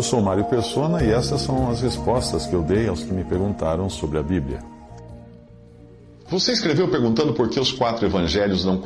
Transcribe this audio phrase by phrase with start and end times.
[0.00, 3.22] Eu sou Mário Persona e essas são as respostas que eu dei aos que me
[3.22, 4.60] perguntaram sobre a Bíblia.
[6.30, 8.80] Você escreveu perguntando por que os quatro evangelhos não,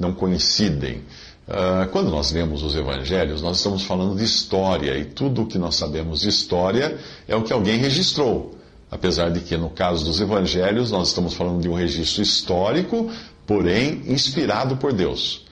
[0.00, 1.02] não coincidem.
[1.46, 5.58] Ah, quando nós lemos os evangelhos, nós estamos falando de história, e tudo o que
[5.58, 6.96] nós sabemos de história
[7.28, 8.54] é o que alguém registrou.
[8.90, 13.10] Apesar de que, no caso dos evangelhos, nós estamos falando de um registro histórico,
[13.46, 15.44] porém inspirado por Deus.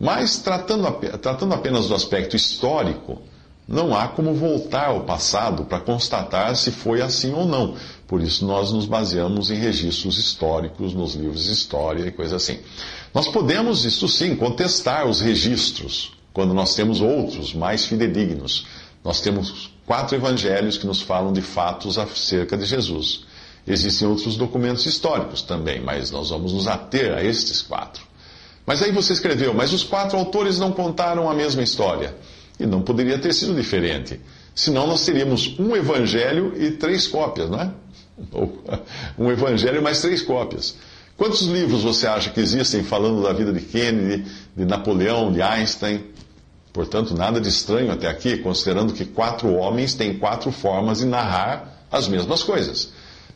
[0.00, 3.22] Mas, tratando, tratando apenas do aspecto histórico,
[3.68, 7.74] não há como voltar ao passado para constatar se foi assim ou não.
[8.06, 12.58] Por isso, nós nos baseamos em registros históricos, nos livros de história e coisa assim.
[13.12, 18.66] Nós podemos, isto sim, contestar os registros, quando nós temos outros mais fidedignos.
[19.04, 23.24] Nós temos quatro evangelhos que nos falam de fatos acerca de Jesus.
[23.66, 28.02] Existem outros documentos históricos também, mas nós vamos nos ater a estes quatro.
[28.64, 32.16] Mas aí você escreveu, mas os quatro autores não contaram a mesma história.
[32.58, 34.20] E não poderia ter sido diferente.
[34.54, 37.70] Senão nós teríamos um evangelho e três cópias, não é?
[39.16, 40.76] Um evangelho mais três cópias.
[41.16, 44.24] Quantos livros você acha que existem falando da vida de Kennedy,
[44.56, 46.04] de Napoleão, de Einstein?
[46.72, 51.84] Portanto, nada de estranho até aqui, considerando que quatro homens têm quatro formas de narrar
[51.90, 52.92] as mesmas coisas.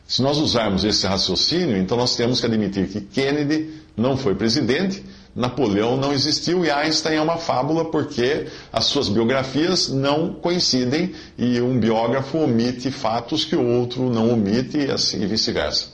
[0.07, 5.03] Se nós usarmos esse raciocínio, então nós temos que admitir que Kennedy não foi presidente,
[5.35, 11.59] Napoleão não existiu e Einstein é uma fábula porque as suas biografias não coincidem e
[11.59, 15.87] um biógrafo omite fatos que o outro não omite e assim vice-versa.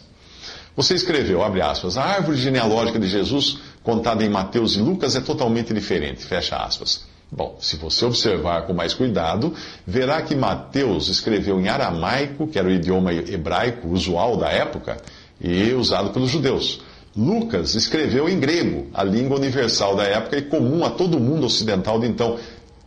[0.75, 5.21] Você escreveu, abre aspas, a árvore genealógica de Jesus contada em Mateus e Lucas é
[5.21, 7.07] totalmente diferente, fecha aspas.
[7.31, 9.53] Bom, se você observar com mais cuidado,
[9.85, 14.97] verá que Mateus escreveu em aramaico, que era o idioma hebraico usual da época
[15.39, 16.81] e usado pelos judeus.
[17.15, 21.99] Lucas escreveu em grego, a língua universal da época e comum a todo mundo ocidental
[21.99, 22.37] de então.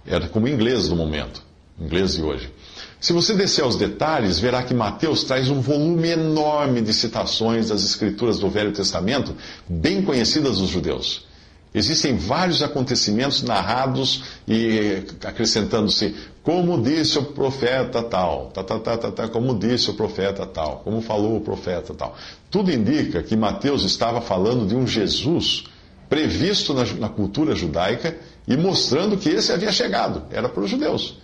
[0.07, 1.43] Era como inglês do momento,
[1.81, 2.51] inglês de hoje.
[3.01, 7.85] Se você descer aos detalhes, verá que Mateus traz um volume enorme de citações das
[7.85, 9.35] escrituras do Velho Testamento,
[9.69, 11.27] bem conhecidas dos judeus.
[11.75, 19.11] Existem vários acontecimentos narrados e acrescentando-se, como disse o profeta tal, tá, tá, tá, tá,
[19.11, 22.15] tá, como disse o profeta tal, como falou o profeta tal.
[22.51, 25.65] Tudo indica que Mateus estava falando de um Jesus
[26.11, 28.15] previsto na, na cultura judaica
[28.47, 31.17] e mostrando que esse havia chegado, era para os judeus.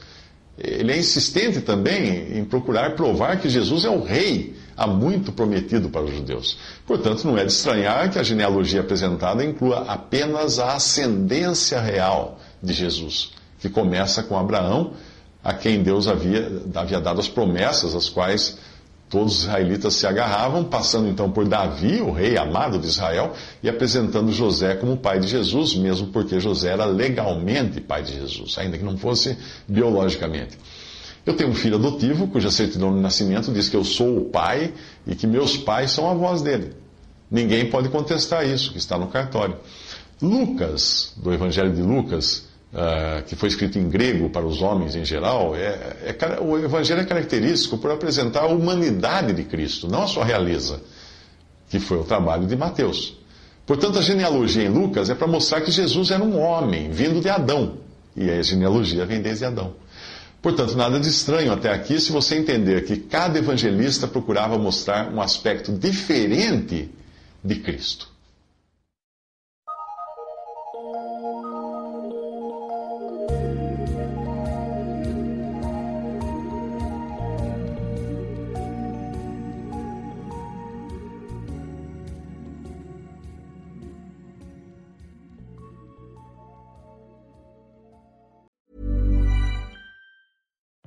[0.56, 5.88] Ele é insistente também em procurar provar que Jesus é o rei há muito prometido
[5.88, 6.56] para os judeus.
[6.86, 12.72] Portanto, não é de estranhar que a genealogia apresentada inclua apenas a ascendência real de
[12.72, 14.92] Jesus, que começa com Abraão,
[15.42, 18.56] a quem Deus havia, havia dado as promessas, as quais
[19.08, 23.68] todos os israelitas se agarravam, passando então por Davi, o rei amado de Israel, e
[23.68, 28.76] apresentando José como pai de Jesus, mesmo porque José era legalmente pai de Jesus, ainda
[28.76, 30.58] que não fosse biologicamente.
[31.28, 34.72] Eu tenho um filho adotivo cuja certidão de nascimento diz que eu sou o pai
[35.06, 36.72] e que meus pais são avós dele.
[37.30, 39.56] Ninguém pode contestar isso, que está no cartório.
[40.22, 45.04] Lucas, do Evangelho de Lucas, uh, que foi escrito em grego para os homens em
[45.04, 50.06] geral, é, é, o Evangelho é característico por apresentar a humanidade de Cristo, não a
[50.06, 50.80] sua realeza,
[51.68, 53.18] que foi o trabalho de Mateus.
[53.66, 57.28] Portanto, a genealogia em Lucas é para mostrar que Jesus era um homem, vindo de
[57.28, 57.80] Adão.
[58.16, 59.74] E a genealogia vem desde Adão.
[60.40, 65.20] Portanto, nada de estranho até aqui se você entender que cada evangelista procurava mostrar um
[65.20, 66.88] aspecto diferente
[67.42, 68.08] de Cristo.